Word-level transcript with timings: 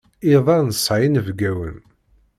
Iḍ-a 0.33 0.57
nesεa 0.61 1.05
inebgawen. 1.07 1.77